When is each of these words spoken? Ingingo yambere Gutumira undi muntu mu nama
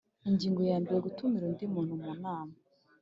Ingingo 0.29 0.61
yambere 0.69 0.97
Gutumira 1.05 1.43
undi 1.49 1.65
muntu 1.73 1.93
mu 2.01 2.11
nama 2.23 2.53